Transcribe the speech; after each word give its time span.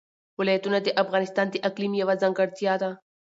ولایتونه 0.39 0.77
د 0.81 0.87
افغانستان 1.03 1.47
د 1.49 1.55
اقلیم 1.69 1.93
یوه 2.01 2.15
ځانګړتیا 2.21 2.73
ده. 2.81 2.91